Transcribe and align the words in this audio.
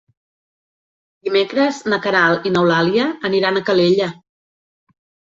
Dimecres 1.27 1.81
na 1.93 1.99
Queralt 2.05 2.47
i 2.51 2.53
n'Eulàlia 2.55 3.05
aniran 3.31 3.61
a 3.61 3.63
Calella. 3.69 4.09